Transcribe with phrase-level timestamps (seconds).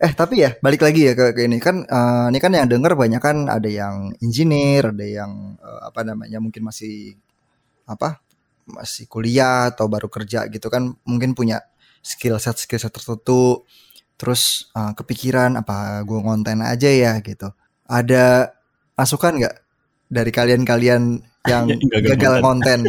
[0.00, 1.60] Eh tapi ya balik lagi ya ke, ke ini.
[1.60, 6.00] Kan uh, ini kan yang denger banyak kan ada yang engineer, ada yang uh, apa
[6.08, 7.20] namanya mungkin masih
[7.84, 8.24] apa
[8.64, 10.96] masih kuliah atau baru kerja gitu kan.
[11.04, 11.60] Mungkin punya
[12.00, 13.68] skill set skill set tertentu.
[14.16, 17.52] Terus uh, kepikiran apa gue ngonten aja ya gitu.
[17.84, 18.56] Ada
[18.96, 19.56] masukan nggak
[20.08, 21.64] dari kalian-kalian yang
[22.08, 22.88] gagal konten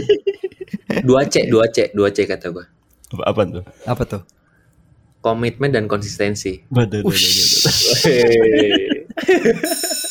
[1.07, 2.65] dua c dua c dua c kata gue
[3.15, 3.63] apa, apa tuh?
[3.87, 4.23] Apa tuh
[5.21, 6.65] komitmen dan konsistensi.
[6.67, 8.09] Betul, betul, betul.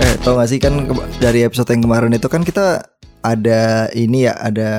[0.00, 0.84] eh, tau gak sih kan
[1.16, 2.84] dari episode yang kemarin itu kan kita
[3.20, 4.70] ada ini ya ada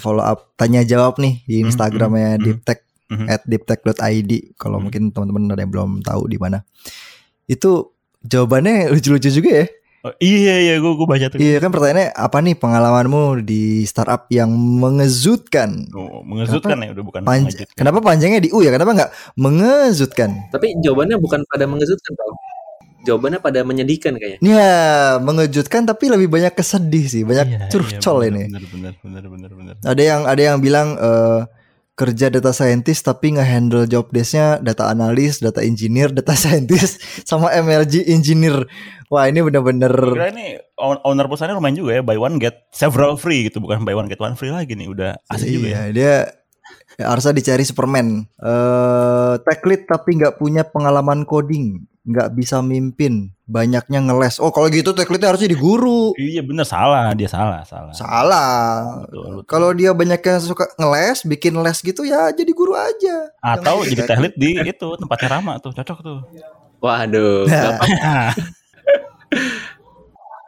[0.00, 2.44] follow up tanya jawab nih di hmm, Instagramnya mm -hmm.
[2.44, 3.26] Deeptech mm -hmm.
[3.28, 4.84] at deeptech.id kalau mm -hmm.
[4.84, 6.64] mungkin teman-teman ada yang belum tahu di mana
[7.44, 7.92] itu
[8.24, 9.66] jawabannya lucu-lucu juga ya
[10.00, 11.36] Oh, iya iya gue gue baca tuh.
[11.36, 15.92] Iya kan pertanyaannya apa nih pengalamanmu di startup yang mengejutkan?
[15.92, 18.72] Oh, mengejutkan kenapa, ya udah bukan panj Kenapa panjangnya di U ya?
[18.72, 20.48] Kenapa nggak mengejutkan?
[20.48, 22.26] Tapi jawabannya bukan pada mengejutkan Pak.
[23.00, 24.40] Jawabannya pada menyedihkan kayaknya.
[24.40, 24.76] Iya,
[25.20, 28.42] mengejutkan tapi lebih banyak kesedih sih, banyak iya, curcol iya, bener, ini.
[28.48, 29.74] Bener, bener, bener, bener, bener.
[29.84, 31.44] Ada yang ada yang bilang uh,
[32.00, 36.96] kerja data scientist tapi nge-handle job desknya data analis, data engineer, data scientist
[37.28, 38.64] sama MLG engineer.
[39.12, 39.92] Wah ini bener-bener.
[39.92, 43.92] Kira ini owner perusahaannya lumayan juga ya, buy one get several free gitu, bukan buy
[43.92, 45.82] one get one free lagi nih, udah asik iya, juga ya.
[45.92, 46.14] Dia
[47.00, 48.28] ya, harusnya dicari Superman.
[48.36, 54.40] Uh, tech lead tapi nggak punya pengalaman coding nggak bisa mimpin banyaknya ngeles.
[54.40, 56.16] Oh kalau gitu teklitnya harusnya di guru.
[56.16, 57.92] Iya bener salah dia salah salah.
[57.92, 59.04] Salah.
[59.44, 63.28] Kalau dia banyak yang suka ngeles bikin les gitu ya jadi guru aja.
[63.44, 66.18] Atau jadi teklit di itu tempatnya Rama tuh cocok tuh.
[66.80, 68.32] Waduh nah.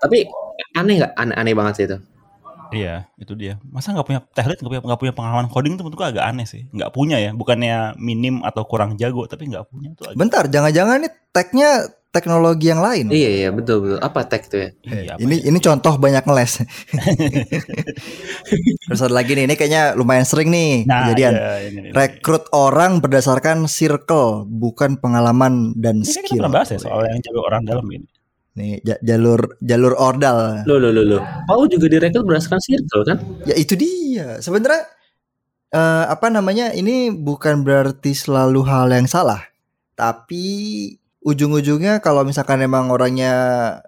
[0.03, 0.27] tapi
[0.75, 1.13] aneh nggak?
[1.15, 1.99] Aneh, aneh banget sih itu
[2.73, 3.61] Iya, itu dia.
[3.69, 6.65] Masa nggak punya teknik, nggak punya nggak punya pengalaman coding tuh menurutku agak aneh sih.
[6.73, 10.11] Nggak punya ya, bukannya minim atau kurang jago, tapi nggak punya tuh.
[10.11, 10.19] Agak...
[10.19, 11.71] Bentar, jangan-jangan nih teknya
[12.13, 13.09] teknologi yang lain.
[13.09, 13.99] Iya iya betul betul.
[14.05, 14.69] Apa tech tuh ya?
[14.85, 15.49] Iya, ini ya?
[15.49, 16.53] ini contoh banyak ngeles.
[18.87, 21.33] Terus ada lagi nih, ini kayaknya lumayan sering nih nah, kejadian.
[21.33, 26.21] Iya, ini, ini, Rekrut orang berdasarkan circle, bukan pengalaman dan ini skill.
[26.21, 28.12] Ini kita pernah bahas ya soal yang jago orang dalam ini.
[28.53, 30.61] Nih jalur jalur ordal.
[30.69, 31.19] Lo lo lo lo.
[31.49, 33.19] Pau juga direkrut berdasarkan circle kan?
[33.49, 34.45] Ya itu dia.
[34.45, 34.85] Sebenarnya
[35.73, 36.77] uh, apa namanya?
[36.77, 39.41] Ini bukan berarti selalu hal yang salah.
[39.97, 40.45] Tapi
[41.23, 43.33] ujung-ujungnya kalau misalkan emang orangnya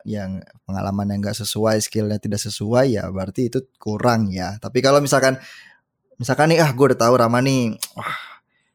[0.06, 4.56] yang pengalaman yang nggak sesuai, skillnya tidak sesuai ya berarti itu kurang ya.
[4.62, 5.36] Tapi kalau misalkan
[6.16, 8.16] misalkan nih ah gue udah tahu Rama nih, wah,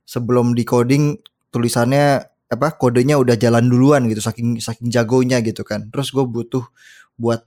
[0.06, 1.18] sebelum di coding
[1.50, 5.86] tulisannya apa kodenya udah jalan duluan gitu saking saking jagonya gitu kan.
[5.94, 6.66] Terus gue butuh
[7.16, 7.46] buat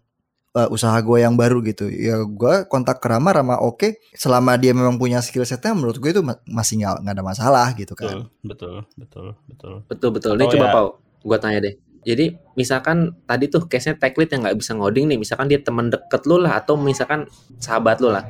[0.55, 1.91] uh, usaha gue yang baru gitu.
[1.91, 3.83] Ya gue kontak ke Rama Rama oke.
[3.83, 3.93] Okay.
[4.15, 7.99] selama dia memang punya skill setnya menurut gue itu masih nggak nggak ada masalah gitu
[7.99, 8.31] kan.
[8.47, 10.09] Betul betul betul betul.
[10.15, 10.73] Betul ini oh, coba ya.
[10.73, 10.89] Pau
[11.23, 11.75] gue tanya deh.
[12.03, 15.19] Jadi misalkan tadi tuh case-nya tech lead yang nggak bisa ngoding nih.
[15.19, 17.31] Misalkan dia teman deket lo lah atau misalkan
[17.63, 18.27] sahabat lo lah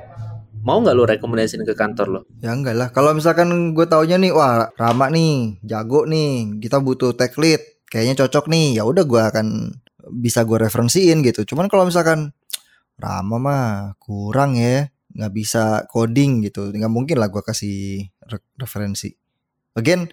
[0.62, 2.20] mau nggak lu rekomendasiin ke kantor lo?
[2.38, 2.88] Ya enggak lah.
[2.94, 8.24] Kalau misalkan gue taunya nih, wah Rama nih, jago nih, kita butuh tech lead, kayaknya
[8.24, 8.78] cocok nih.
[8.78, 9.46] Ya udah gue akan
[10.14, 11.42] bisa gue referensiin gitu.
[11.42, 12.30] Cuman kalau misalkan
[12.94, 13.66] Rama mah
[13.98, 19.10] kurang ya, nggak bisa coding gitu, nggak mungkin lah gue kasih re referensi.
[19.74, 20.06] Again,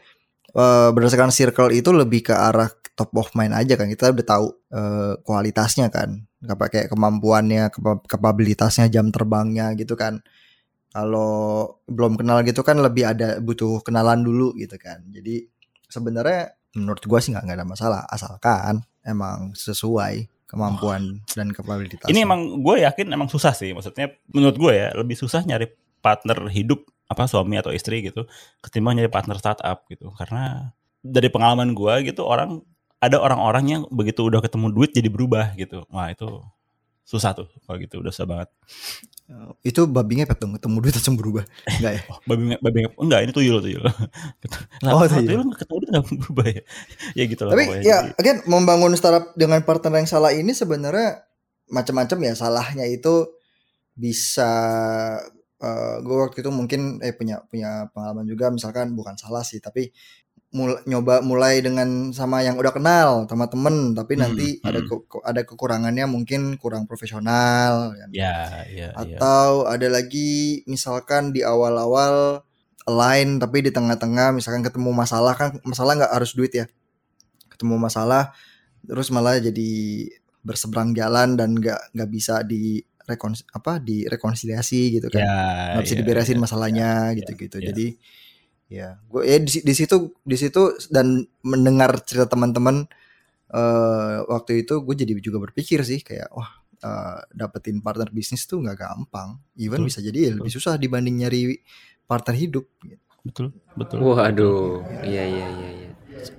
[0.57, 3.85] uh, berdasarkan circle itu lebih ke arah top of mind aja kan.
[3.85, 7.69] Kita udah tahu uh, kualitasnya kan, nggak pakai kemampuannya,
[8.09, 10.25] kapabilitasnya, jam terbangnya gitu kan
[10.89, 15.05] kalau belum kenal gitu kan lebih ada butuh kenalan dulu gitu kan.
[15.13, 15.45] Jadi
[15.85, 18.01] sebenarnya menurut gue sih nggak ada masalah.
[18.09, 21.33] Asalkan emang sesuai kemampuan oh.
[21.37, 23.69] dan kapabilitas ini emang gue yakin emang susah sih.
[23.73, 25.69] Maksudnya menurut gue ya lebih susah nyari
[26.01, 28.29] partner hidup apa suami atau istri gitu
[28.61, 30.09] ketimbang nyari partner startup gitu.
[30.17, 30.73] Karena
[31.05, 32.65] dari pengalaman gue gitu orang
[32.99, 35.85] ada orang-orang yang begitu udah ketemu duit jadi berubah gitu.
[35.93, 36.41] Wah itu
[37.09, 38.49] susah tuh kalau gitu udah susah banget.
[39.29, 41.41] Oh, itu babi ngepet dong ketemu duit langsung berubah
[41.81, 42.01] enggak ya?
[42.05, 43.81] Oh, babi babi ngepet enggak ini tuyul tuyul.
[44.85, 45.49] Nah, oh tuyul.
[45.57, 46.61] ketemu duit enggak berubah ya?
[47.17, 51.25] Ya gitu lah tapi ya again membangun startup dengan partner yang salah ini sebenarnya
[51.73, 52.33] macam-macam ya.
[52.37, 53.33] Salahnya itu
[53.97, 54.51] bisa
[55.65, 58.53] uh, gue waktu itu mungkin eh punya punya pengalaman juga.
[58.53, 59.89] Misalkan bukan salah sih tapi
[60.49, 64.65] mul nyoba mulai dengan sama yang udah kenal sama temen tapi hmm, nanti hmm.
[64.65, 68.09] ada ke ada kekurangannya mungkin kurang profesional kan.
[68.09, 69.77] ya, ya, atau ya.
[69.77, 72.41] ada lagi misalkan di awal-awal
[72.89, 76.65] lain tapi di tengah-tengah misalkan ketemu masalah kan masalah nggak harus duit ya
[77.53, 78.33] ketemu masalah
[78.81, 79.71] terus malah jadi
[80.41, 85.37] berseberang jalan dan nggak nggak bisa di rekon apa direkonsiliasi gitu kan Ya,
[85.77, 87.73] nggak bisa ya, diberesin ya, masalahnya ya, gitu-gitu ya.
[87.73, 87.87] jadi
[88.69, 92.85] ya gue ya di, di situ di situ dan mendengar cerita teman-teman
[93.49, 96.49] eh waktu itu gue jadi juga berpikir sih kayak wah
[96.85, 101.25] eh, dapetin partner bisnis tuh nggak gampang even Betul, bisa jadi ya lebih susah dibanding
[101.25, 101.57] nyari
[102.05, 103.01] partner hidup gitu.
[103.19, 103.99] Betul, betul.
[103.99, 105.69] Waduh, iya iya iya.
[105.75, 105.89] iya.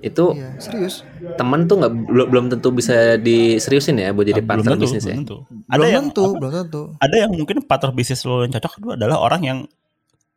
[0.01, 1.05] Itu Iya, serius
[1.39, 4.83] temen tuh nggak belum belum tentu bisa diseriusin ya buat jadi Ah, partner belum tentu,
[4.87, 5.15] bisnis ya.
[5.15, 5.37] belum tentu.
[5.47, 8.73] Ada belum yang tentu apa, belum tentu ada yang mungkin partner bisnis lo yang cocok
[8.77, 9.59] itu adalah orang yang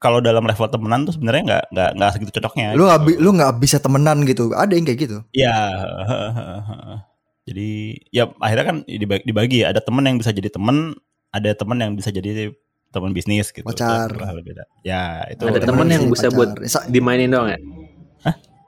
[0.05, 2.77] kalau dalam level temenan tuh sebenarnya nggak nggak nggak segitu cocoknya.
[2.77, 3.09] lu nggak gitu.
[3.09, 5.57] bi- lu nggak bisa temenan gitu ada yang kayak gitu Ya,
[7.49, 7.71] jadi
[8.11, 9.73] ya akhirnya kan dibagi, dibagi ya.
[9.73, 10.93] Ada temen yang bisa jadi temen,
[11.29, 12.53] ada temen yang bisa jadi
[12.89, 13.65] teman bisnis gitu.
[13.65, 14.09] Pacar.
[14.09, 14.65] Itu beda.
[14.81, 15.43] Ya itu.
[15.43, 16.37] Ada temen yang bisa pacar.
[16.37, 16.51] buat
[16.87, 17.59] dimainin doang ya.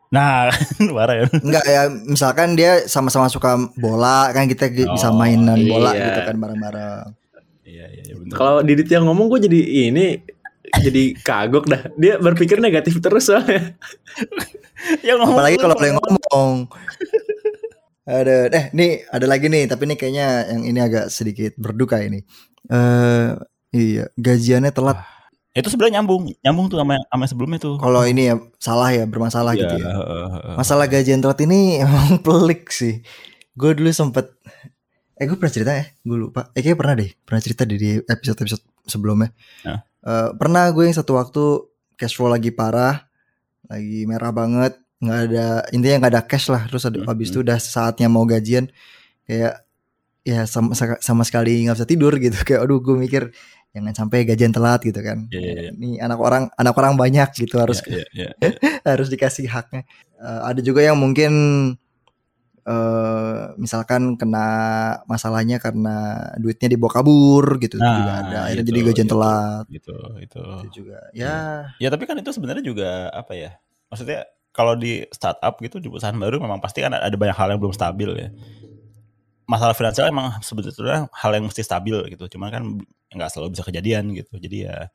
[0.07, 0.51] Nah,
[0.97, 1.25] parah ya.
[1.37, 6.07] Enggak ya, misalkan dia sama-sama suka bola kan kita gi- bisa Oh, mainan bola iya.
[6.09, 7.07] gitu kan bareng-bareng.
[7.67, 8.15] Iya, iya, iya.
[8.31, 9.61] Kalau Didit yang ngomong gue jadi
[9.91, 10.23] ini
[10.81, 11.83] jadi kagok dah.
[11.95, 13.75] Dia berpikir negatif terus soalnya.
[15.07, 16.55] yang ngomong Apalagi kalau yang ngomong.
[18.07, 22.23] Ada eh nih ada lagi nih, tapi ini kayaknya yang ini agak sedikit berduka ini.
[22.71, 23.29] Eh
[23.75, 25.03] iya, gajiannya telat.
[25.57, 27.81] itu sebenarnya nyambung, nyambung tuh sama sama sebelumnya tuh.
[27.81, 29.89] Kalau ini ya salah ya, bermasalah Iya, gitu ya.
[29.89, 30.55] heeh, heeh.
[30.61, 33.01] Masalah gajian telat ini emang pelik sih.
[33.57, 34.37] Gue dulu sempet
[35.17, 38.61] Eh gue pernah cerita ya Gue lupa Eh kayaknya pernah deh Pernah cerita di episode-episode
[38.85, 39.33] sebelumnya
[39.65, 39.81] Hah?
[40.07, 41.45] Eh, Pernah gue yang satu waktu
[41.99, 43.03] Cash flow lagi parah
[43.67, 47.43] Lagi merah banget nggak ada Intinya nggak ada cash lah Terus ada, Hmm, habis itu
[47.43, 48.71] udah saatnya mau gajian
[49.27, 49.67] Kayak
[50.27, 53.23] Ya sama, sama sekali nggak bisa tidur gitu Kayak aduh gue mikir
[53.77, 55.71] Jangan sampai gajian telat gitu kan Iya, iya, iya.
[55.75, 58.51] Ini anak orang Anak orang banyak gitu Harus Iya, iya, iya.
[58.95, 59.83] harus dikasih haknya.
[60.17, 61.33] Eh, ada juga yang mungkin
[62.67, 64.47] eh misalkan kena
[65.07, 68.39] masalahnya karena duitnya dibawa kabur gitu Nah, juga ada.
[68.51, 69.13] Akhirnya itu, jadi gajian itu.
[69.15, 70.43] telat Gitu, itu.
[70.43, 70.99] itu juga.
[71.15, 73.55] Ya, Ya tapi kan itu sebenarnya juga apa ya?
[73.87, 77.61] Maksudnya kalau di startup gitu di perusahaan baru memang pasti kan ada banyak hal yang
[77.63, 78.29] belum stabil ya.
[79.47, 82.27] Masalah finansial emang sebetulnya hal yang mesti stabil gitu.
[82.35, 82.63] Cuman kan
[83.15, 84.35] nggak selalu bisa kejadian gitu.
[84.43, 84.91] Jadi ya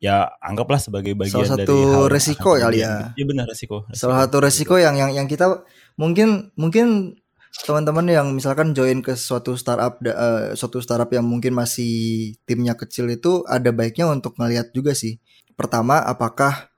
[0.00, 3.12] ya anggaplah sebagai bagian Salah dari satu hal yang resiko kali ya.
[3.14, 3.84] Iya benar resiko.
[3.92, 5.60] salah satu resiko yang yang yang kita
[5.94, 7.14] mungkin mungkin
[7.50, 11.92] teman-teman yang misalkan join ke suatu startup eh, suatu startup yang mungkin masih
[12.48, 15.20] timnya kecil itu ada baiknya untuk ngelihat juga sih.
[15.52, 16.72] Pertama, apakah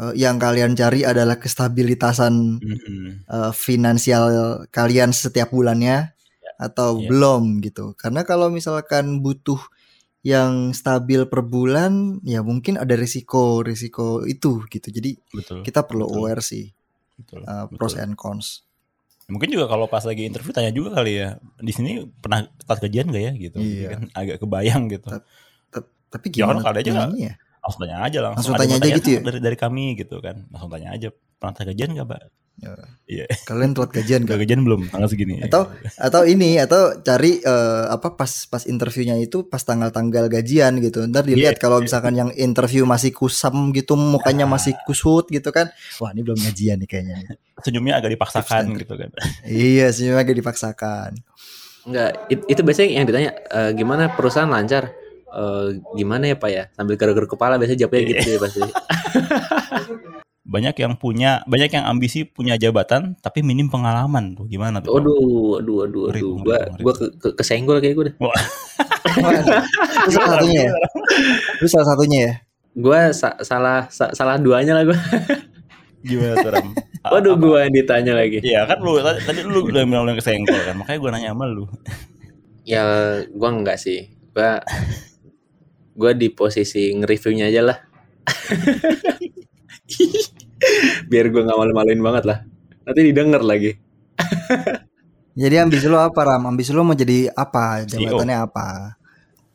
[0.00, 3.28] eh, yang kalian cari adalah kestabilitasan Mhm.
[3.28, 4.24] eh, finansial
[4.72, 6.16] kalian setiap bulannya
[6.56, 7.08] atau Iya.
[7.12, 7.92] belum gitu.
[8.00, 9.60] Karena kalau misalkan butuh
[10.26, 14.88] yang stabil per bulan, ya mungkin ada risiko risiko itu gitu.
[14.90, 15.62] Jadi Betul.
[15.62, 16.66] kita perlu betul, aware sih
[17.14, 17.78] betul, uh, betul.
[17.78, 18.66] pros and cons.
[19.30, 21.38] Mungkin juga kalau pas lagi interview tanya juga kali ya.
[21.62, 23.58] Di sini pernah telat gajian gak ya gitu.
[23.58, 23.88] Iya.
[23.94, 25.08] kan agak kebayang gitu.
[26.06, 27.34] Tapi Ya, gimana orang kali aja ya?
[27.66, 28.38] Langsung tanya aja langsung.
[28.38, 29.20] Langsung tanya aja gitu ya?
[29.20, 30.46] dari dari kami gitu kan.
[30.48, 32.20] Langsung tanya aja pernah telat gajian gak, Pak?
[32.56, 32.72] Ya.
[33.04, 33.24] Iya.
[33.44, 34.38] Kalian telat gajian Gak gak?
[34.40, 35.42] gajian belum tanggal segini.
[35.42, 35.68] Atau
[35.98, 41.04] atau ini atau cari eh, apa pas pas interviewnya itu pas tanggal-tanggal gajian gitu.
[41.04, 41.84] Ntar dilihat Iya, kalau iya.
[41.84, 44.52] misalkan yang interview masih kusam gitu, mukanya Ah.
[44.52, 45.68] masih kusut gitu kan.
[45.98, 47.16] Wah, ini belum gajian nih kayaknya.
[47.66, 49.10] senyumnya agak dipaksakan gitu kan.
[49.44, 51.10] iya, senyumnya agak dipaksakan.
[51.84, 54.90] Enggak, it- itu biasanya yang ditanya "Eh, gimana perusahaan lancar?
[55.36, 56.64] Eh, gimana ya Pak ya?
[56.72, 58.08] Sambil garuk-garuk kepala biasanya jawabnya Iya.
[58.16, 58.60] gitu ya pasti.
[60.46, 64.46] Banyak yang punya, banyak yang ambisi punya jabatan tapi minim pengalaman tuh.
[64.46, 64.94] Gimana tuh?
[64.94, 66.34] Aduh, aduh, aduh, aduh.
[66.38, 68.14] Gua gua ke, ke, kesenggol kayak gue deh.
[70.06, 70.74] Itu salah satunya ya.
[71.58, 72.32] Itu salah satunya ya.
[72.78, 74.98] Gua sa- salah sa- salah duanya lah gua.
[76.06, 76.68] Gimana tuh Ram?
[77.12, 78.38] Waduh, Apa- gua yang ditanya lagi.
[78.38, 80.78] Iya kan lu tadi, lu udah bilang lu yang kesenggol kan.
[80.78, 81.66] Makanya gue nanya sama lu.
[82.62, 82.82] Ya,
[83.34, 84.14] gua enggak sih.
[84.30, 84.62] Gua
[85.96, 87.78] gua di posisi nge-reviewnya aja lah.
[91.10, 92.38] Biar gua nggak malu-maluin banget lah.
[92.84, 93.72] Nanti didengar lagi.
[95.40, 96.48] Jadi ambisi lo apa Ram?
[96.48, 97.84] Ambisi lo mau jadi apa?
[97.84, 98.08] CEO.
[98.08, 98.96] Jabatannya apa?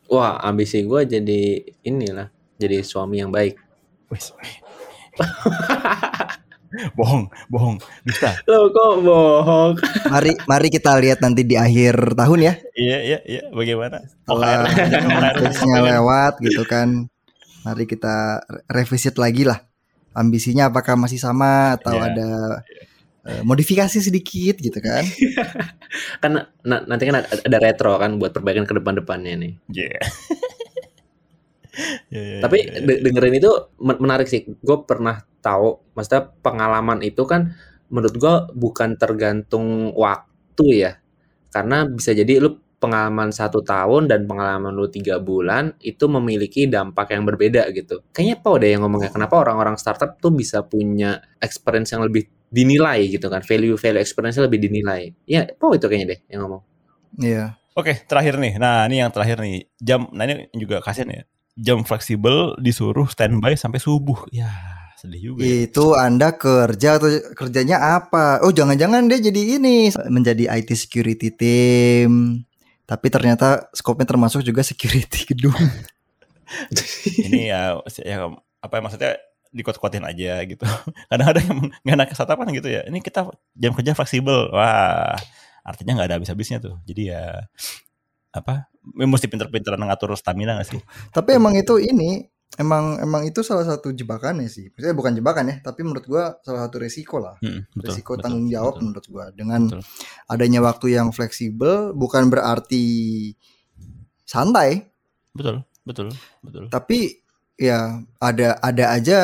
[0.06, 3.58] Wah, ambisi gua jadi inilah, jadi suami yang baik.
[6.98, 8.32] Bohong, bohong, dusta.
[8.48, 9.72] Lo kok bohong?
[10.12, 12.54] Mari mari kita lihat nanti di akhir tahun ya.
[12.72, 13.42] Iya, iya, iya.
[13.52, 14.00] Bagaimana?
[14.00, 14.64] Setelah
[15.92, 17.08] lewat gitu kan.
[17.62, 19.60] Mari kita re- revisit lagi lah.
[20.12, 22.04] Ambisinya apakah masih sama atau Iya.
[22.12, 22.30] ada
[23.22, 25.04] eh, modifikasi sedikit gitu kan?
[26.20, 26.32] Kan
[26.64, 29.52] na- nanti kan ada, retro kan buat perbaikan ke depan-depannya nih.
[29.70, 30.00] Iya.
[32.12, 32.80] Iya, iya, Tapi iya.
[32.84, 33.50] de- dengerin itu
[33.80, 34.44] men- menarik sih.
[34.60, 37.52] Gue pernah tahu, maksudnya pengalaman itu kan
[37.92, 40.92] menurut gue bukan tergantung waktu ya.
[41.52, 47.14] Karena bisa jadi lu pengalaman satu tahun dan pengalaman lu tiga bulan itu memiliki dampak
[47.14, 48.02] yang berbeda gitu.
[48.10, 53.06] Kayaknya Pau deh yang ngomongnya kenapa orang-orang startup tuh bisa punya experience yang lebih dinilai
[53.08, 55.14] gitu kan, value value experience lebih dinilai.
[55.30, 56.62] Ya Pau itu kayaknya deh yang ngomong.
[57.22, 57.56] Iya.
[57.72, 58.60] Oke, terakhir nih.
[58.60, 59.64] Nah, ini yang terakhir nih.
[59.80, 61.22] Jam, nah ini juga kasihan ya.
[61.58, 64.24] Jam fleksibel disuruh standby sampai subuh.
[64.32, 64.48] Ya,
[64.96, 65.44] sedih juga.
[65.44, 65.68] Ya.
[65.68, 68.40] Itu Anda kerja atau kerjanya apa?
[68.40, 72.42] Oh, jangan-jangan dia jadi ini menjadi IT security team.
[72.88, 75.56] Tapi ternyata skopnya termasuk juga security gedung.
[77.24, 78.28] ini ya, ya
[78.60, 79.12] apa ya maksudnya
[79.52, 80.64] dikuat-kuatin aja gitu.
[81.12, 82.84] Kadang-kadang yang nggak enak kesatapan gitu ya.
[82.88, 84.48] Ini kita jam kerja fleksibel.
[84.52, 85.16] Wah,
[85.62, 87.24] artinya nggak ada habis-habisnya tuh jadi ya
[88.34, 90.80] apa mesti pinter-pinteran ngatur stamina gak sih?
[91.14, 92.26] Tapi emang itu ini
[92.60, 94.68] emang emang itu salah satu jebakan ya sih.
[94.74, 97.38] Maksudnya bukan jebakan ya tapi menurut gua salah satu resiko lah.
[97.40, 98.84] Hmm, betul, resiko betul, tanggung jawab betul.
[98.84, 99.24] menurut gua.
[99.32, 99.80] Dengan betul.
[100.28, 102.84] adanya waktu yang fleksibel bukan berarti
[104.26, 104.90] santai.
[105.32, 106.08] Betul betul
[106.44, 106.68] betul.
[106.68, 107.22] Tapi
[107.56, 109.18] ya ada ada aja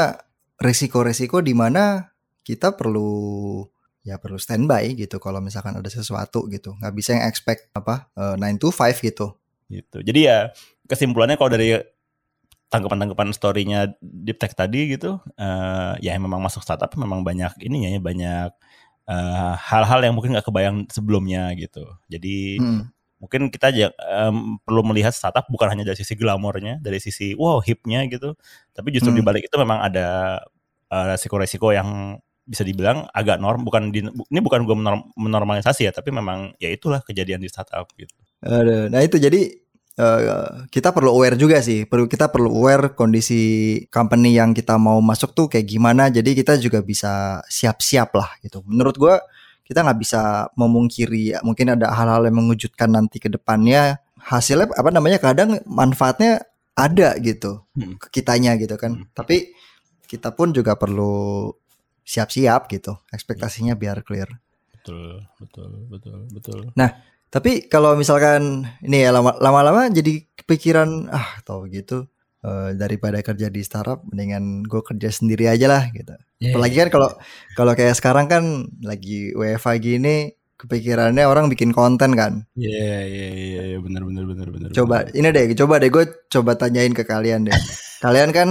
[0.59, 2.15] resiko-resiko di mana
[2.47, 3.61] kita perlu
[4.07, 6.79] ya perlu standby gitu kalau misalkan ada sesuatu gitu.
[6.81, 9.37] Nggak bisa yang expect apa uh, to five gitu
[9.69, 10.39] gitu jadi ya
[10.89, 11.77] kesimpulannya kalau dari
[12.69, 18.01] tanggapan-tanggapan storynya Deep Tech tadi gitu uh, ya memang masuk startup memang banyak ininya ya
[18.01, 18.51] banyak
[19.09, 22.83] uh, hal-hal yang mungkin nggak kebayang sebelumnya gitu jadi hmm.
[23.25, 23.73] mungkin kita
[24.05, 28.37] um, perlu melihat startup bukan hanya dari sisi glamornya dari sisi wow hipnya gitu
[28.77, 29.19] tapi justru hmm.
[29.21, 30.41] di balik itu memang ada
[30.89, 31.89] resiko-resiko uh, yang
[32.49, 36.73] bisa dibilang agak norm bukan di, ini bukan gue menorm, menormalisasi ya tapi memang ya
[36.73, 38.17] itulah kejadian di startup gitu.
[38.45, 39.51] Aduh, nah itu jadi
[39.99, 45.03] uh, kita perlu aware juga sih perlu kita perlu aware kondisi company yang kita mau
[45.03, 48.63] masuk tuh kayak gimana jadi kita juga bisa siap-siap lah gitu.
[48.67, 49.15] Menurut gue
[49.67, 54.91] kita nggak bisa memungkiri ya, mungkin ada hal-hal yang mengejutkan nanti ke depannya hasilnya apa
[54.95, 56.47] namanya kadang manfaatnya
[56.79, 57.99] ada gitu hmm.
[58.01, 59.03] ke kitanya gitu kan.
[59.03, 59.07] Hmm.
[59.13, 59.53] Tapi
[60.09, 61.53] kita pun juga perlu
[62.09, 64.33] siap-siap gitu ekspektasinya biar clear
[64.73, 66.97] betul betul betul betul nah
[67.29, 72.09] tapi kalau misalkan ini ya lama-lama jadi kepikiran ah tau gitu
[72.45, 76.57] uh, daripada kerja di startup mendingan gue kerja sendiri aja lah gitu yeah.
[76.57, 77.11] apalagi kan kalau
[77.53, 78.45] kalau kayak sekarang kan
[78.81, 84.49] lagi WFA gini kepikirannya orang bikin konten kan iya iya iya, iya benar benar benar
[84.51, 85.15] benar coba bener.
[85.15, 87.55] ini deh coba deh gue coba tanyain ke kalian deh
[88.05, 88.49] kalian kan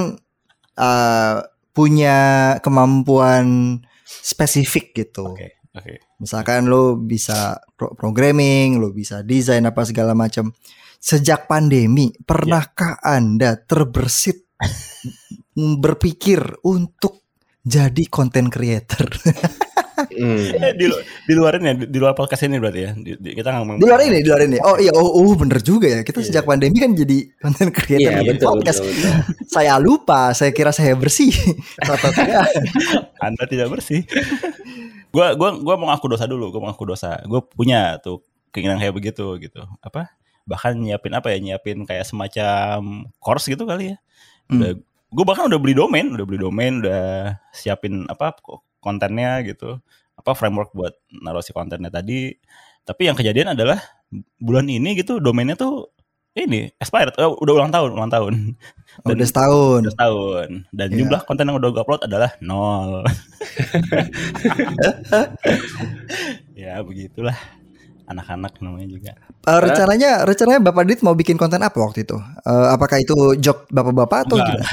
[0.78, 1.44] uh,
[1.78, 2.18] punya
[2.66, 5.30] kemampuan spesifik gitu.
[5.36, 6.02] Okay, okay.
[6.18, 10.50] Misalkan lo bisa pro programming, lo bisa desain apa segala macam.
[10.98, 13.18] Sejak pandemi, pernahkah yeah.
[13.22, 14.50] Anda terbersit
[15.84, 17.22] berpikir untuk
[17.62, 19.06] jadi content creator?
[19.98, 20.50] Hmm.
[20.78, 20.86] di,
[21.26, 22.92] di luar ini ya, di luar podcast ini berarti ya.
[22.94, 24.58] Di, di, kita ngomong di luar ini, di luar ini.
[24.62, 26.02] Oh iya, oh, oh bener juga ya.
[26.02, 26.28] Kita yeah.
[26.30, 28.82] sejak pandemi kan jadi content creator yeah, betul, podcast.
[28.82, 29.14] Betul, betul.
[29.58, 31.34] saya lupa, saya kira saya bersih.
[33.26, 34.06] Anda tidak bersih.
[35.18, 37.18] Gua gua gua mau ngaku dosa dulu, gua mau ngaku dosa.
[37.26, 38.22] Gua punya tuh
[38.54, 39.66] keinginan kayak begitu gitu.
[39.82, 40.14] Apa?
[40.46, 41.42] Bahkan nyiapin apa ya?
[41.42, 43.98] Nyiapin kayak semacam course gitu kali ya.
[44.48, 45.12] Udah, hmm.
[45.12, 48.32] gue bahkan udah beli domain, udah beli domain, udah siapin apa
[48.80, 49.84] kontennya gitu
[50.18, 52.34] apa framework buat naruh si kontennya tadi
[52.88, 53.78] tapi yang kejadian adalah
[54.42, 55.94] bulan ini gitu domainnya tuh
[56.38, 58.34] ini expired oh, udah ulang tahun ulang tahun
[59.04, 60.98] dan, udah setahun udah setahun dan yeah.
[61.02, 63.02] jumlah konten yang udah gue upload adalah nol
[66.62, 67.38] ya begitulah
[68.08, 69.12] anak-anak namanya juga.
[69.44, 72.16] Uh, rencananya rencananya Bapak Dit mau bikin konten apa waktu itu?
[72.48, 74.72] Uh, apakah itu job bapak-bapak atau enggak, gimana?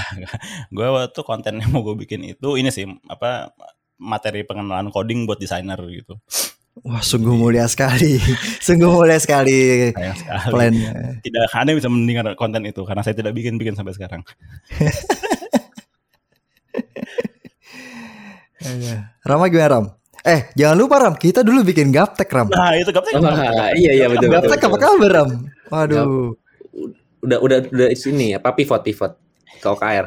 [0.71, 3.50] Gue waktu konten yang mau gue bikin itu ini sih apa
[3.99, 6.14] materi pengenalan coding buat desainer gitu.
[6.83, 8.19] Wah, sungguh mulia sekali.
[8.66, 9.95] sungguh mulia sekali.
[9.95, 10.50] sekali.
[10.50, 11.23] Plannya.
[11.23, 14.26] Tidak ada yang bisa mendengar konten itu karena saya tidak bikin-bikin sampai sekarang.
[19.23, 19.87] Rama gimana Ram?
[20.25, 22.49] Eh, jangan lupa Ram, kita dulu bikin gaptek Ram.
[22.49, 23.21] Nah, itu gaptek.
[23.21, 23.28] Oh,
[23.76, 24.33] iya iya betul.
[24.33, 25.31] Gaptek apa kabar Ram?
[25.69, 26.35] Waduh.
[27.23, 29.12] Udah udah udah sini ya, apa pivot pivot
[29.61, 30.07] ke OKR.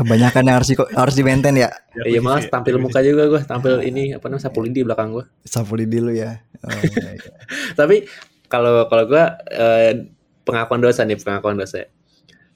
[0.00, 1.68] Kebanyakan yang harus harus di maintain ya.
[1.92, 5.24] ya iya mas, tampil muka juga gue, tampil ini apa namanya sapu lidi belakang gue.
[5.44, 6.40] Sapu lidi lu ya.
[6.64, 7.32] Oh, iya, iya.
[7.78, 8.08] Tapi
[8.48, 10.08] kalau kalau gue eh,
[10.48, 11.84] pengakuan dosa nih pengakuan dosa.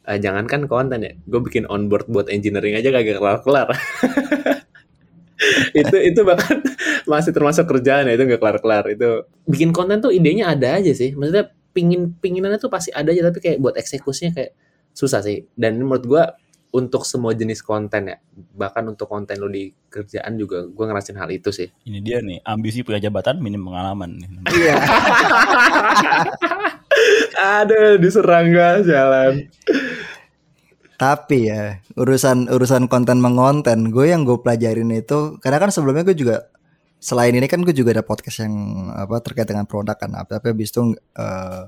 [0.05, 3.69] Eh, jangankan konten ya, gue bikin onboard buat engineering aja kagak kelar kelar.
[5.75, 6.63] itu itu bahkan
[7.11, 10.93] masih termasuk kerjaan ya itu nggak kelar kelar itu bikin konten tuh idenya ada aja
[10.95, 14.53] sih maksudnya pingin pinginannya tuh pasti ada aja tapi kayak buat eksekusinya kayak
[14.95, 16.23] susah sih dan menurut gue
[16.75, 18.19] untuk semua jenis konten ya.
[18.35, 21.71] Bahkan untuk konten lo di kerjaan juga gue ngerasain hal itu sih.
[21.87, 24.19] Ini dia nih, ambisi punya jabatan minim pengalaman.
[24.19, 24.29] nih.
[24.51, 24.75] Iya.
[27.63, 29.47] Aduh, diserang gue jalan.
[30.99, 36.19] Tapi ya urusan urusan konten mengonten, gue yang gue pelajarin itu karena kan sebelumnya gue
[36.19, 36.51] juga
[36.99, 38.55] selain ini kan gue juga ada podcast yang
[38.91, 41.63] apa terkait dengan produk kan, tapi habis itu eh,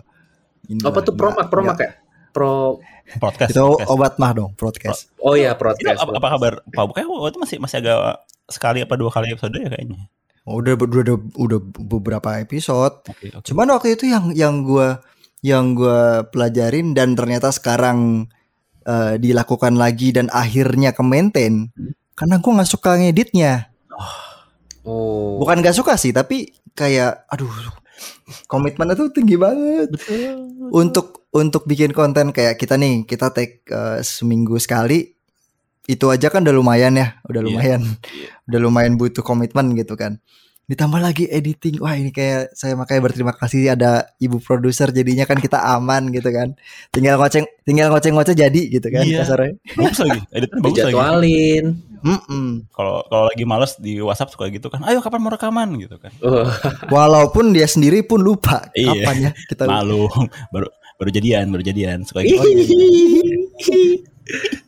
[0.73, 1.91] ini Apa tuh promak, promak ya?
[2.37, 2.85] Pro
[3.17, 3.55] Podcast.
[3.55, 3.89] Itu podcast.
[3.89, 5.09] obat mah dong podcast.
[5.23, 6.05] Oh iya, Itu podcast.
[6.05, 7.07] apa, apa kabar Pak Bukai?
[7.07, 10.11] Waktu itu masih masih agak sekali apa dua kali episode ya kayaknya.
[10.45, 13.07] Udah udah udah, udah beberapa episode.
[13.07, 13.47] Oke, oke.
[13.47, 14.99] Cuman waktu itu yang yang gue
[15.47, 18.27] yang gue pelajarin dan ternyata sekarang
[18.83, 21.71] eh, dilakukan lagi dan akhirnya ke maintain
[22.19, 23.71] karena gue nggak suka ngeditnya.
[24.87, 25.39] Oh.
[25.43, 27.51] Bukan nggak suka sih, tapi kayak aduh
[28.51, 29.95] komitmennya tuh tinggi banget.
[29.95, 30.71] Betul.
[30.75, 35.13] Untuk untuk bikin konten kayak kita nih, kita take eh, seminggu sekali
[35.87, 37.47] itu aja kan udah lumayan ya, udah Iya.
[37.47, 38.31] lumayan, Iya.
[38.51, 40.19] udah lumayan butuh komitmen gitu kan.
[40.67, 45.39] Ditambah lagi editing, wah ini kayak saya makanya berterima kasih ada ibu produser jadinya kan
[45.39, 46.59] kita aman gitu kan.
[46.91, 49.23] Tinggal ngoceng, tinggal ngoceng-ngoceh jadi gitu kan Iya.
[49.23, 49.55] kasarnya.
[49.79, 50.91] Bagus lagi, editnya bagus lagi.
[50.91, 51.67] Dijadwalin.
[52.03, 52.47] Mm-mm.
[52.71, 54.83] Kalau kalau lagi males di WhatsApp suka gitu kan.
[54.83, 56.11] Ayo kapan mau rekaman gitu kan.
[56.19, 56.51] Oh.
[56.91, 58.91] Walaupun dia sendiri pun lupa Iya.
[59.07, 60.11] kapan ya kita Malu
[60.51, 60.67] baru
[60.97, 62.41] baru jadian, baru jadian suka gitu.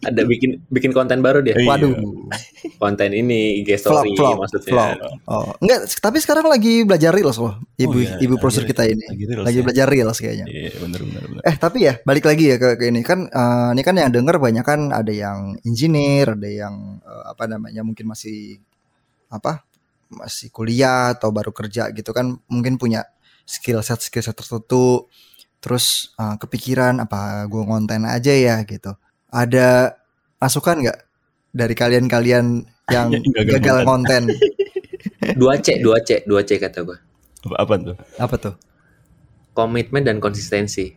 [0.06, 1.58] Ada bikin bikin konten baru dia.
[1.58, 1.66] Iya.
[1.66, 1.90] Waduh.
[2.78, 4.70] Konten ini IG Vlog, story vlog, maksudnya.
[4.70, 4.98] vlog.
[5.26, 7.58] Oh, enggak, tapi sekarang lagi belajar reels loh.
[7.74, 9.02] Ibu Oh, iya, ibu lagi- produser kita ini.
[9.02, 9.64] lagi reels Lagi ya.
[9.66, 10.46] belajar reels kayaknya.
[10.46, 11.42] Iya, bener bener bener.
[11.42, 14.36] Eh tapi ya balik lagi ya ke, ke ini kan eh, ini kan yang denger
[14.38, 18.62] banyak kan ada yang engineer, ada yang eh, apa namanya mungkin masih
[19.26, 19.66] apa
[20.08, 23.02] masih kuliah atau baru kerja gitu kan mungkin punya
[23.42, 25.10] skill set skill set tertentu
[25.58, 28.94] terus eh, kepikiran apa gue ngonten aja ya gitu.
[29.28, 29.98] Ada
[30.38, 30.98] masukan nggak
[31.52, 32.46] dari kalian-kalian
[32.88, 34.22] yang Yang gagal gagal konten?
[35.40, 36.98] Dua C, dua C, dua C kata gue.
[37.46, 37.96] Apa, apa tuh?
[38.18, 38.54] apa tuh?
[39.54, 40.94] Komitmen dan konsistensi.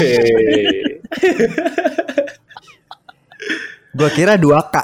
[0.00, 1.00] Hehehe.
[3.90, 4.76] Gue kira 2K.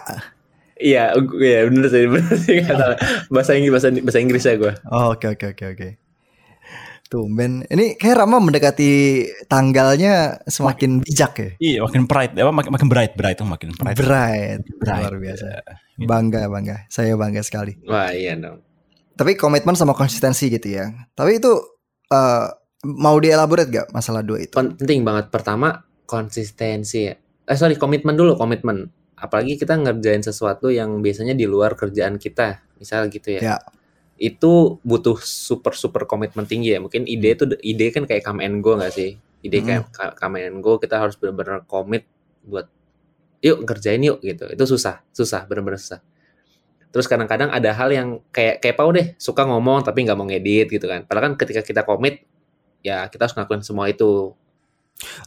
[0.77, 2.99] Iya, gu- iya bener sih, bener sih salah.
[3.33, 4.73] Bahasa Inggris, bahasa, bahasa Inggris ya gue.
[4.93, 5.89] Oh, oke oke oke oke.
[7.07, 7.63] Tumben.
[7.71, 11.49] Ini kayak Rama mendekati tanggalnya semakin bijak ya.
[11.59, 13.97] Iya, makin pride, apa makin makin bright, bright tuh makin pride.
[13.97, 14.61] Bright.
[14.83, 15.05] Bright.
[15.07, 15.47] Luar biasa.
[15.47, 16.07] Iya.
[16.07, 16.77] Bangga bangga.
[16.91, 17.79] Saya bangga sekali.
[17.87, 18.61] Wah iya dong.
[19.17, 20.93] Tapi komitmen sama konsistensi gitu ya.
[21.17, 21.53] Tapi itu
[22.13, 22.47] eh,
[22.85, 24.53] mau dielaborate gak masalah dua itu?
[24.53, 25.33] Penting banget.
[25.33, 27.15] Pertama, konsistensi ya.
[27.47, 28.91] Eh sorry, komitmen dulu, komitmen.
[29.17, 32.61] Apalagi kita ngerjain sesuatu yang biasanya di luar kerjaan kita.
[32.77, 33.55] Misal gitu ya.
[33.55, 33.57] Ya.
[34.17, 36.81] Itu butuh super-super komitmen tinggi ya.
[36.81, 39.21] Mungkin ide itu, ide kan kayak come and go gak sih?
[39.45, 42.09] Ide kayak ka- come and go, kita harus benar-benar komit
[42.43, 42.67] buat
[43.45, 44.49] yuk kerjain yuk gitu.
[44.49, 46.01] Itu susah, susah, benar-benar susah.
[46.91, 50.73] Terus kadang-kadang ada hal yang kayak kayak Pau deh, suka ngomong tapi nggak mau ngedit
[50.73, 51.05] gitu kan.
[51.05, 52.25] Padahal kan ketika kita komit,
[52.81, 54.33] ya kita harus ngelakuin semua itu.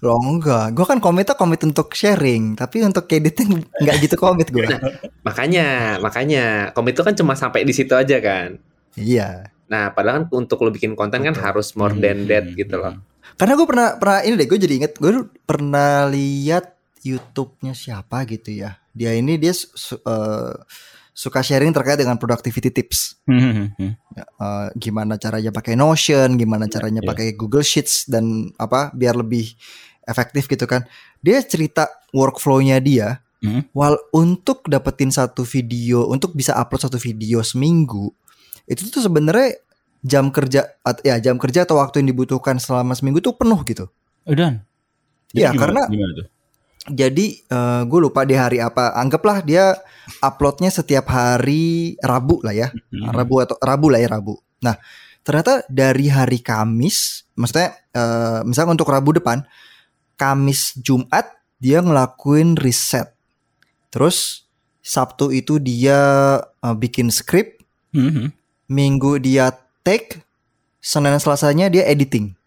[0.02, 0.73] Loh enggak.
[0.73, 2.58] Gue kan komitnya komit untuk sharing.
[2.58, 4.65] Tapi untuk editing nggak gitu komit gue.
[5.21, 8.58] Makanya, makanya komit itu kan cuma sampai di situ aja kan.
[9.00, 9.30] Iya.
[9.70, 12.98] Nah, padahal kan untuk lo bikin konten kan harus more than that Hmm, gitu loh.
[13.38, 14.48] Karena gue pernah pernah ini deh.
[14.50, 14.94] Gue jadi inget.
[14.98, 16.74] Gue pernah lihat
[17.06, 18.82] YouTube-nya siapa gitu ya.
[18.92, 20.56] Dia ini dia su- su- eh,
[21.14, 23.22] suka sharing terkait dengan productivity tips.
[23.30, 23.94] Hmm, hmm, hmm.
[24.18, 27.10] Eh, gimana caranya pakai Notion, gimana caranya iya.
[27.14, 29.54] pakai Google Sheets dan apa biar lebih
[30.10, 30.90] efektif gitu kan.
[31.22, 33.22] Dia cerita workflow-nya dia.
[33.40, 33.64] Hmm.
[33.72, 38.12] Wal untuk dapetin satu video, untuk bisa upload satu video seminggu,
[38.70, 39.58] itu tuh sebenarnya
[40.00, 40.70] jam kerja
[41.02, 43.90] ya jam kerja atau waktu yang dibutuhkan selama seminggu tuh penuh gitu.
[44.24, 44.62] Udah.
[45.34, 46.28] Iya, Jadi gimana- karena- gimana tuh?
[46.90, 47.26] Jadi
[47.86, 48.96] gue lupa di hari apa.
[48.96, 49.76] Anggaplah dia
[50.22, 52.68] uploadnya setiap hari Rabu lah ya.
[52.90, 53.12] Hmm.
[53.12, 54.40] Rabu atau Rabu lah ya Rabu.
[54.64, 54.80] Nah
[55.22, 59.44] ternyata dari hari Kamis, maksudnya eh, misalnya untuk Rabu depan,
[60.16, 61.30] Kamis Jumat
[61.60, 63.12] dia ngelakuin riset.
[63.92, 64.48] Terus
[64.82, 66.00] Sabtu itu dia
[66.42, 67.60] eh, bikin skrip,
[67.94, 68.28] Hmm, hmm.
[68.70, 69.50] Minggu dia
[69.82, 70.22] take,
[70.80, 72.38] Senin Selasanya dia editing,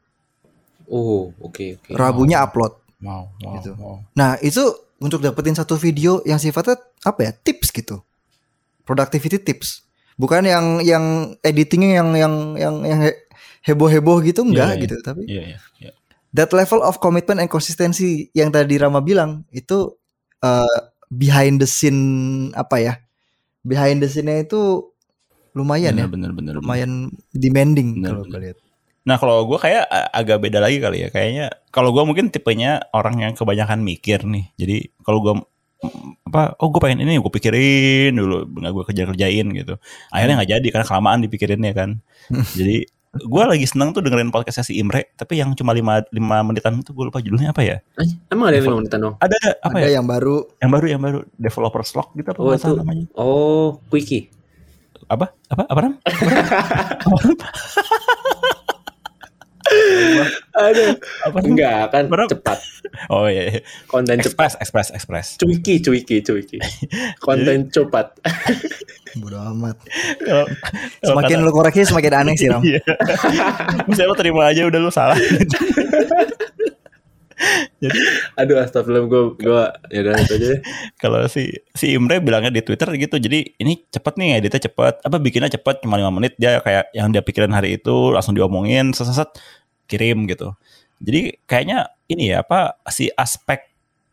[0.86, 1.90] Oh, oke oke.
[1.92, 2.76] Rabunya upload.
[3.00, 3.72] Wow, wow, Gitu.
[3.74, 3.96] wow.
[4.12, 4.60] Nah itu
[5.00, 8.04] untuk dapetin satu video yang sifatnya apa ya tips gitu,
[8.84, 9.82] productivity tips,
[10.14, 11.04] bukan yang yang
[11.40, 13.20] editingnya yang yang yang yang he-
[13.64, 14.82] heboh-heboh gitu enggak Iya, iya.
[14.84, 15.92] gitu, tapi Iya, iya, iya.
[16.30, 19.96] that level of commitment and consistency yang tadi Rama bilang itu
[20.38, 21.98] uh, behind the scene
[22.52, 22.94] apa ya,
[23.64, 24.91] behind the scene-nya itu
[25.52, 26.54] lumayan ya, Bener, bener, bener, bener.
[26.60, 26.92] lumayan
[27.30, 28.32] demanding Bener, kalau bener.
[28.32, 28.58] gue lihat.
[29.02, 29.82] Nah kalau gue kayak
[30.14, 31.08] agak beda lagi kali ya.
[31.10, 34.46] Kayaknya kalau gue mungkin tipenya orang yang kebanyakan mikir nih.
[34.54, 35.34] Jadi kalau gue
[36.30, 39.74] apa, oh gue pengen ini, gue pikirin dulu, nggak gue kerja kerjain gitu.
[40.08, 41.98] Akhirnya nggak jadi karena kelamaan dipikirinnya kan.
[42.58, 46.80] jadi gue lagi seneng tuh dengerin podcastnya si Imre, tapi yang cuma lima lima menitan
[46.80, 47.76] itu gue lupa judulnya apa ya?
[47.98, 49.14] Eh, Emang ada yang lima menitan dong?
[49.18, 49.92] Ada ada apa Ada ya?
[49.98, 52.70] yang baru Yang baru yang baru developer slog gitu apa Oh, itu.
[52.72, 53.04] namanya?
[53.12, 54.30] Oh, quickie.
[55.12, 55.92] Apa apa apa nam?
[60.52, 62.28] Aduh, Apa enggak kan Berapa?
[62.28, 62.58] cepat.
[63.08, 63.60] Oh iya, iya.
[63.88, 64.52] Konten cepat.
[64.52, 65.26] Express, Express, Express.
[65.38, 66.58] Cuiki, cuiki, cuiki.
[67.24, 68.12] Konten cepat.
[69.20, 69.76] bodo amat.
[70.18, 72.60] Kalau kalau Semakin kata- lu koreksi semakin aneh sih Ram.
[72.60, 72.80] Iya.
[73.86, 75.16] Misalnya lo terima aja udah lo salah.
[77.82, 77.98] Jadi
[78.38, 80.60] Aduh, astagfirullah gue gue ya udah itu aja deh.
[81.02, 83.16] kalau si si Imre bilangnya di Twitter gitu.
[83.18, 84.94] Jadi ini cepet nih editnya cepet.
[85.02, 88.94] Apa bikinnya cepet cuma lima menit dia kayak yang dia pikirin hari itu langsung diomongin
[88.94, 89.34] sesat
[89.90, 90.54] kirim gitu.
[91.02, 93.72] Jadi kayaknya ini ya apa si aspek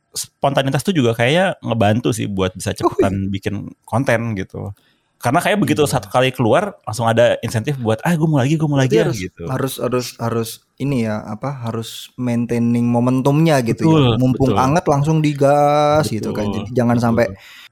[0.10, 4.74] spontanitas tuh juga kayaknya ngebantu sih buat bisa cepetan bikin konten gitu.
[5.20, 6.00] Karena kayak begitu Iya.
[6.00, 9.04] satu kali keluar langsung ada insentif buat ah gue mau lagi gue mau lagi ya
[9.04, 9.44] harus, gitu.
[9.52, 14.16] harus harus harus ini ya apa harus maintaining momentumnya gitu Betul, ya.
[14.16, 14.64] Mumpung betul.
[14.64, 16.48] anget langsung digas gitu kan.
[16.48, 17.06] Betul, Jadi jangan betul.
[17.06, 17.26] sampai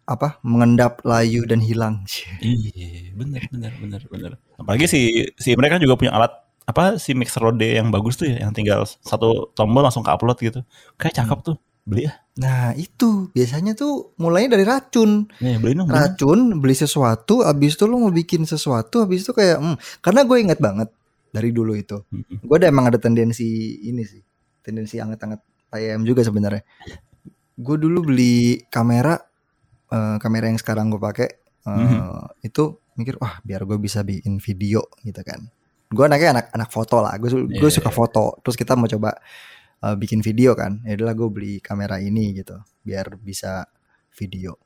[0.07, 2.03] apa mengendap layu dan hilang.
[2.43, 4.31] Iya, bener bener bener bener.
[4.60, 5.01] Apalagi si
[5.39, 6.31] si mereka juga punya alat
[6.67, 10.36] apa si mixer Rode yang bagus tuh ya, yang tinggal satu tombol langsung ke upload
[10.43, 10.60] gitu.
[10.99, 11.55] Kayak cakep tuh.
[11.88, 12.13] Beli ya.
[12.38, 15.32] Nah itu biasanya tuh mulainya dari racun.
[15.39, 15.88] Nih, beli dong.
[15.88, 20.38] Racun beli sesuatu, habis itu lu mau bikin sesuatu, habis itu kayak hmm, karena gue
[20.38, 20.91] inget banget
[21.32, 22.04] dari dulu itu.
[22.43, 23.47] Gue ada emang ada tendensi
[23.82, 24.19] ini sih,
[24.60, 25.39] tendensi anget-anget
[25.71, 26.62] IM juga sebenarnya.
[27.56, 29.15] Gue dulu beli kamera,
[29.88, 31.30] eh, kamera yang sekarang gue pakai
[31.63, 32.43] eh, Mhm.
[32.43, 32.63] itu
[32.95, 35.39] mikir wah biar gue bisa bikin video gitu kan.
[35.88, 38.36] Gue anaknya anak anak foto lah, gue gue Iya, suka foto.
[38.43, 39.15] Terus kita mau coba
[39.83, 43.65] eh, bikin video kan, ya udahlah gue beli kamera ini gitu, biar bisa
[44.15, 44.57] video.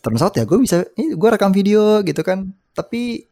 [0.00, 3.28] Turns out ya gue bisa, ini gue rekam video gitu kan, tapi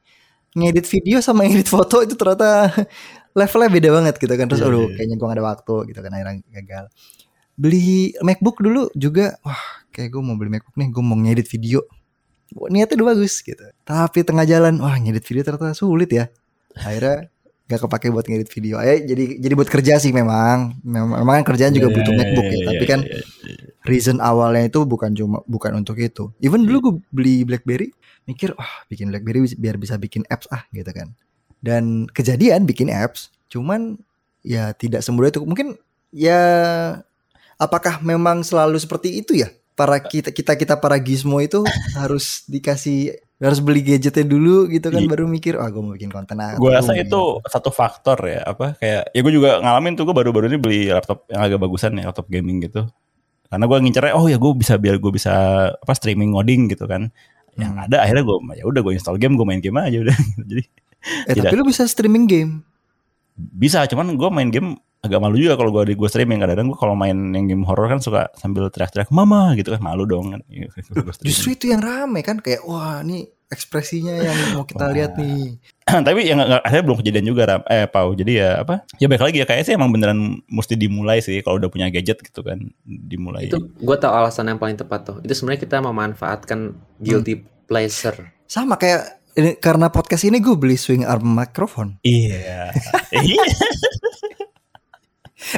[0.56, 2.70] ngedit video sama ngedit foto itu ternyata
[3.38, 4.46] levelnya beda banget gitu kan.
[4.50, 4.94] Terus Iya, aduh iya.
[4.98, 6.84] kayaknya gue gak ada waktu gitu kan akhirnya gagal.
[7.60, 9.62] Beli MacBook dulu juga, wah
[9.92, 11.84] kayak gue mau beli MacBook nih, gue mau ngedit video.
[12.50, 13.62] Niatnya udah bagus gitu.
[13.86, 16.26] Tapi tengah jalan, wah ngedit video ternyata sulit ya.
[16.74, 17.30] Akhirnya
[17.70, 18.82] gak kepake buat ngedit video.
[18.82, 20.82] Ayo jadi jadi buat kerja sih memang.
[20.82, 22.58] Memang, memang kan kerjaan juga Iya, butuh iya, MacBook iya, ya.
[22.58, 23.22] iya, Tapi iya, kan iya.
[23.86, 26.34] reason awalnya itu bukan cuma bukan untuk itu.
[26.42, 27.94] Even dulu gue beli BlackBerry,
[28.26, 31.14] mikir wah bikin BlackBerry biar bisa bikin apps ah gitu kan.
[31.62, 34.02] Dan kejadian bikin apps, cuman
[34.42, 35.46] ya tidak semudah itu.
[35.46, 35.78] Mungkin
[36.10, 36.42] ya
[37.54, 39.54] apakah memang selalu seperti itu ya?
[39.78, 41.62] Para kita kita kita para gizmo itu
[41.94, 45.08] harus dikasih harus beli gadgetnya dulu gitu kan Iya.
[45.08, 48.76] baru mikir ah gue mau bikin konten ah, Gue rasa itu satu faktor ya apa
[48.76, 52.06] kayak ya gue juga ngalamin tuh gue baru-baru ini beli laptop yang agak bagusan ya
[52.06, 52.84] laptop gaming gitu
[53.46, 55.32] karena gue ngincernya oh ya gue bisa biar gue bisa
[55.72, 57.08] apa streaming ngoding gitu kan
[57.56, 57.82] yang Hmm.
[57.82, 60.16] ada akhirnya gue ya udah gue install game gue main game aja udah
[60.50, 60.62] jadi
[61.26, 61.48] Eh Tidak.
[61.48, 62.52] tapi lu bisa streaming game.
[63.34, 66.92] bisa cuman gue main game agak malu juga kalau gue gue streaming kadang-kadang gue kalau
[66.92, 71.24] main yang game horror kan suka sambil teriak-teriak mama gitu kan malu dong kan streaming.
[71.24, 74.94] Justru itu yang rame kan kayak wah ini ekspresinya yang mau kita Wah.
[74.94, 75.58] lihat nih.
[76.06, 77.62] tapi yang nggak- akhirnya belum kejadian juga Ram.
[77.66, 81.18] eh pau jadi ya apa ya baik lagi ya kayaknya sih emang beneran mesti dimulai
[81.18, 85.00] sih kalau udah punya gadget gitu kan dimulai Itu gue tau alasan yang paling tepat
[85.02, 85.16] tuh.
[85.24, 86.58] Itu sebenarnya kita memanfaatkan
[87.00, 88.30] guilty pleasure.
[88.46, 91.98] Sama kayak ini, karena podcast ini gue beli swing arm microphone.
[92.04, 92.68] iya
[93.24, 93.42] iya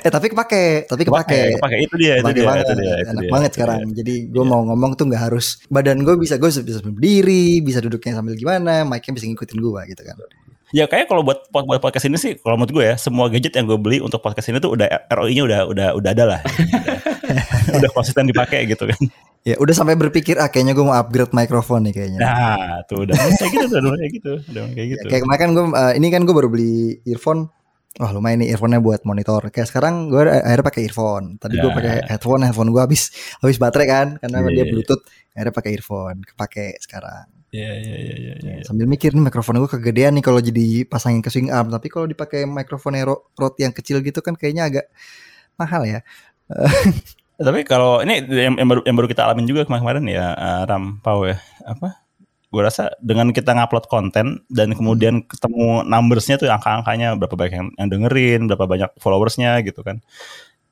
[0.02, 1.40] Eh tapi kepake, tapi kepake.
[1.56, 3.78] pakai itu dia itu Kepake dia banget, itu dia itu enak dia, banget itu sekarang.
[3.80, 3.94] dia.
[3.96, 4.50] Jadi gue Iya.
[4.50, 8.82] mau ngomong tuh nggak harus badan gue bisa gue bisa berdiri, bisa duduknya sambil gimana,
[8.82, 10.16] mic-nya bisa ngikutin gue gitu kan.
[10.70, 13.68] ya kayak kalau buat buat podcast ini sih kalau menurut gue ya semua gadget yang
[13.68, 17.44] gue beli untuk podcast ini tuh udah ROI-nya udah udah udah ada lah udah,
[17.78, 18.96] udah konsisten dipakai gitu kan
[19.42, 22.18] Ya udah sampai berpikir ah kayaknya gue mau upgrade mikrofon nih kayaknya.
[22.18, 25.64] nah tuh udah kayak gitu udah kayak gitu udah kayak gitu Kayak kemarin kan gue
[25.68, 26.72] eh, ini kan gue baru beli
[27.04, 27.40] earphone.
[28.00, 29.52] Wah lumayan nih earphone-nya buat monitor.
[29.52, 31.36] Kayak sekarang gue akhirnya pakai earphone.
[31.36, 31.76] Tadi gue Ya.
[31.76, 33.12] pakai headphone, headphone gue habis
[33.44, 35.02] habis baterai kan karena Iya, dia iya, bluetooth.
[35.36, 37.28] Akhirnya pakai earphone, kepake sekarang.
[37.52, 38.34] Iya iya iya iya.
[38.40, 38.62] iya.
[38.64, 41.68] Sambil mikir nih mikrofon gue kegedean nih kalau jadi pasangin ke swing arm.
[41.68, 44.86] Tapi kalau dipakai mikrofon ro- Rode yang kecil gitu kan kayaknya agak
[45.60, 46.00] mahal ya.
[47.36, 51.00] Tapi kalau ini yang, yang baru yang baru kita alamin juga kemarin ya eh, Ram
[51.02, 52.01] Pau ya apa?
[52.52, 57.68] Gue rasa dengan kita ngupload konten dan kemudian ketemu numbersnya tuh angka-angkanya berapa banyak yang,
[57.80, 60.04] yang dengerin, berapa banyak followersnya gitu kan.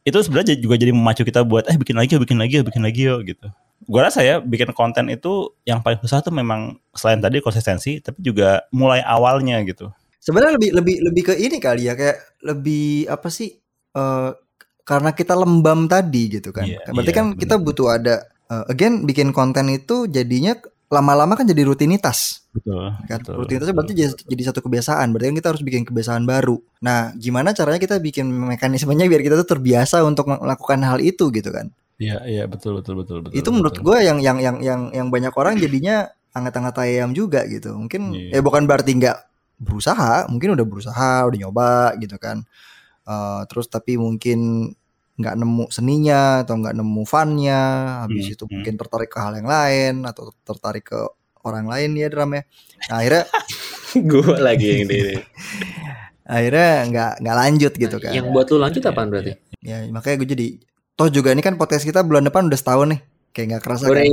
[0.04, 2.84] Itu sebenarnya juga jadi memacu kita buat eh bikin lagi, yuk, bikin lagi, yuk, bikin
[2.84, 3.48] lagi yuk gitu.
[3.88, 8.20] Gue rasa ya bikin konten itu yang paling susah tuh memang selain tadi konsistensi, tapi
[8.20, 9.88] juga mulai awalnya gitu.
[10.20, 13.56] Sebenarnya lebih lebih lebih ke ini kali ya kayak lebih apa sih
[13.96, 14.30] eh
[14.84, 16.66] karena kita lembam tadi gitu kan.
[16.66, 17.66] Iya, Berarti iya, kan kita benar.
[17.70, 18.14] butuh ada
[18.50, 20.58] eh, again bikin konten itu jadinya
[20.90, 22.90] lama-lama kan jadi rutinitas Betul.
[23.07, 23.22] kan.
[23.22, 25.07] betul, Rutinitasnya betul, berarti jadi, jadi satu kebiasaan.
[25.14, 26.59] Berarti kan kita harus bikin kebiasaan baru.
[26.83, 31.50] Nah, gimana caranya kita bikin mekanismenya biar kita tuh terbiasa untuk melakukan hal itu gitu
[31.55, 31.70] kan.
[32.03, 33.38] Iya, iya betul betul betul betul.
[33.38, 33.87] itu menurut betul.
[33.92, 38.38] gue yang yang yang yang yang banyak orang jadinya anget-anget ayam juga gitu mungkin Iya.
[38.38, 39.18] ya bukan berarti nggak
[39.61, 42.40] berusaha mungkin udah berusaha udah nyoba gitu kan
[43.11, 44.70] Eh, terus tapi mungkin
[45.20, 47.61] nggak nemu seninya atau nggak nemu funnya
[48.02, 48.52] habis Hmm, itu hmm.
[48.54, 51.00] mungkin tertarik ke hal yang lain atau tertarik ke
[51.40, 52.40] orang lain ya drama
[52.87, 53.24] nah, akhirnya
[54.11, 55.20] gue lagi yang ini.
[56.22, 59.33] akhirnya nggak nggak lanjut gitu kan Yang buat lu lanjut apaan berarti?
[59.61, 60.46] ya makanya gue jadi
[60.94, 64.04] toh juga ini kan podcast kita bulan depan udah setahun nih kayak nggak kerasa kan.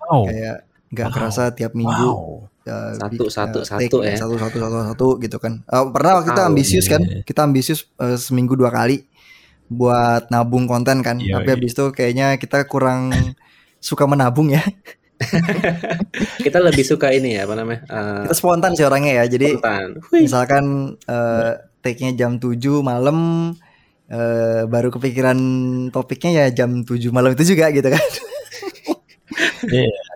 [0.00, 0.22] Wow.
[0.26, 0.56] kayak
[0.90, 1.14] nggak Wow.
[1.14, 2.46] kerasa tiap minggu Wow.
[2.64, 4.16] uh, Satu, bi- satu, uh, satu take ya.
[4.16, 6.50] satu satu satu satu gitu kan Uh, pernah waktu kita Tahu.
[6.50, 7.20] ambisius kan Iya.
[7.22, 9.04] kita ambisius uh, seminggu dua kali
[9.68, 11.54] buat nabung konten kan Iya, tapi iya.
[11.56, 13.12] habis itu kayaknya kita kurang
[13.88, 14.62] suka menabung ya
[16.44, 17.80] Kita lebih suka ini ya apa namanya?
[17.86, 19.88] Eh, kita spontan sih orangnya ya jadi spontan.
[20.10, 20.64] Misalkan
[21.06, 23.18] uh, take-nya jam 7 malam
[24.10, 25.38] uh, baru kepikiran
[25.94, 28.04] topiknya ya jam 7 malam itu juga gitu kan
[29.64, 30.13] Iya, iya.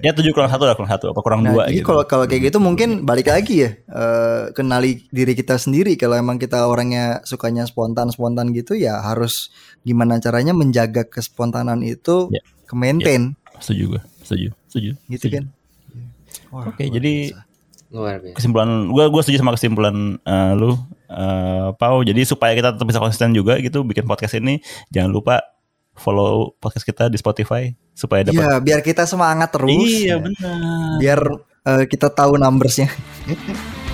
[0.00, 1.86] Ya tujuh kurang satu lah kurang satu apa kurang Nah, dua jadi gitu.
[1.86, 6.36] kalau kalau kayak gitu mungkin balik lagi ya eh, kenali diri kita sendiri kalau emang
[6.36, 12.40] kita orangnya sukanya spontan spontan gitu ya harus gimana caranya menjaga kespontanan itu Ya.
[12.64, 14.02] ke maintain Setuju gue.
[14.22, 14.48] Setuju.
[14.66, 14.90] Setuju.
[15.08, 15.34] gitu setuju.
[15.34, 15.44] kan.
[16.48, 17.14] Wah, Oke, luar jadi.
[17.88, 18.36] Luar biasa.
[18.36, 20.76] kesimpulan gue gue setuju sama kesimpulan eh, lu
[21.08, 25.40] eh, Pau jadi supaya kita tetap bisa konsisten juga gitu bikin podcast ini jangan lupa
[25.92, 29.74] follow podcast kita di Spotify supaya dapat Iya, biar kita semangat terus.
[29.74, 30.54] iya benar
[31.02, 31.20] Biar
[31.66, 32.86] eh, kita tahu numbersnya.